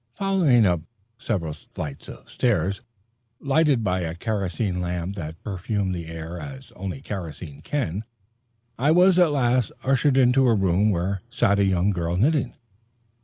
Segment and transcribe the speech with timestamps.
[0.13, 0.81] Following him up
[1.19, 2.81] several steep flights of stairs,
[3.39, 8.03] lighted by a kerosene lamp that perfumed the air as only kerosene can,
[8.79, 12.55] I was at last ushered into a room where sat a young girl knitting.